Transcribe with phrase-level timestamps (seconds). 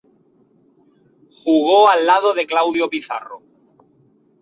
[1.43, 3.43] Jugó al lado de Claudio Pizarro.